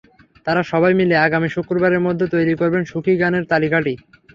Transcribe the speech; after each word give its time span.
তাঁরা 0.45 0.61
সবাই 0.71 0.93
মিলে 0.99 1.15
আগামী 1.17 1.49
শুক্রবারের 1.55 2.05
মধ্যে 2.07 2.25
তৈরি 2.33 2.53
করবেন 2.61 2.83
সুখী 2.91 3.13
গানের 3.21 3.43
তালিকাটি। 3.51 3.93